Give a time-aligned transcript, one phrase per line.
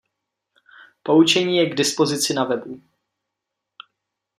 [1.03, 2.81] Poučení je k dispozici na webu.